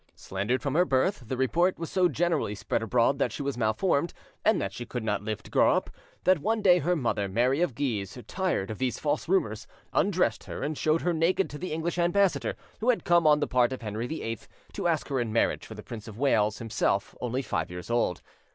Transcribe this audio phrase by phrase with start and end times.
[0.15, 4.15] Slandered from her birth, the report was so generally spread abroad that she was malformed,
[4.43, 5.91] and that she could not live to grow up,
[6.23, 10.63] that one day her mother, Mary of Guise, tired of these false rumours, undressed her
[10.63, 13.83] and showed her naked to the English ambassador, who had come, on the part of
[13.83, 14.39] Henry VIII,
[14.73, 18.23] to ask her in marriage for the Prince of Wales, himself only five years old.